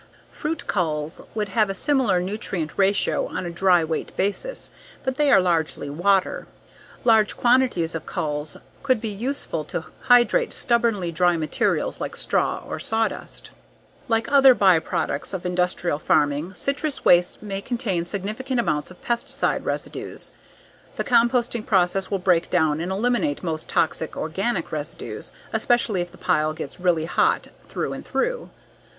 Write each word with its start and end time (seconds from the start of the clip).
Fruit 0.31 0.65
culls 0.65 1.21
would 1.35 1.49
have 1.49 1.69
a 1.69 1.75
similar 1.75 2.19
nutrient 2.19 2.71
ratio 2.75 3.27
on 3.27 3.45
a 3.45 3.51
dry 3.51 3.83
weight 3.83 4.17
basis, 4.17 4.71
but 5.03 5.17
they 5.17 5.29
are 5.31 5.39
largely 5.39 5.91
water. 5.91 6.47
Large 7.03 7.37
quantities 7.37 7.93
of 7.93 8.07
culls 8.07 8.57
could 8.81 8.99
be 8.99 9.09
useful 9.09 9.63
to 9.65 9.85
hydrate 10.05 10.53
stubbornly 10.53 11.11
dry 11.11 11.37
materials 11.37 12.01
like 12.01 12.15
straw 12.15 12.63
or 12.65 12.79
sawdust. 12.79 13.51
Like 14.07 14.27
other 14.31 14.55
byproducts 14.55 15.35
of 15.35 15.45
industrial 15.45 15.99
farming, 15.99 16.55
citrus 16.55 17.05
wastes 17.05 17.39
may 17.39 17.61
contain 17.61 18.03
significant 18.03 18.59
amounts 18.59 18.89
of 18.89 19.03
pesticide 19.03 19.65
residues. 19.65 20.31
The 20.95 21.03
composting 21.03 21.63
process 21.67 22.09
will 22.09 22.17
break 22.17 22.49
down 22.49 22.81
and 22.81 22.91
eliminate 22.91 23.43
most 23.43 23.69
toxic 23.69 24.17
organic 24.17 24.71
residues, 24.71 25.31
especially 25.53 26.01
if 26.01 26.11
the 26.11 26.17
pile 26.17 26.53
gets 26.53 26.79
really 26.79 27.05
hot 27.05 27.49
through 27.69 27.93
and 27.93 28.03
through. 28.03 28.49